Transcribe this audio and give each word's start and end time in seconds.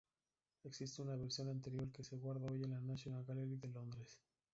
Existe 0.63 1.03
una 1.03 1.15
versión 1.15 1.49
anterior 1.49 1.87
que 1.91 2.03
se 2.03 2.15
guarda 2.17 2.49
hoy 2.49 2.63
en 2.63 2.71
la 2.71 2.81
National 2.81 3.23
Gallery 3.23 3.57
de 3.57 3.67
Londres. 3.67 4.19